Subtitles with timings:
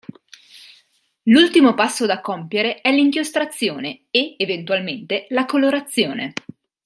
[1.25, 6.33] L'ultimo passo da compiere è l'inchiostrazione e, eventualmente, la colorazione.